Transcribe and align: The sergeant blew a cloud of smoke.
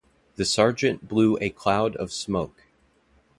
The 0.35 0.45
sergeant 0.45 1.07
blew 1.07 1.37
a 1.39 1.51
cloud 1.51 1.95
of 1.95 2.11
smoke. 2.11 2.63